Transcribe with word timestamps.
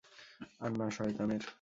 আর 0.59 0.71
না 0.71 0.87
শয়তানের। 0.91 1.43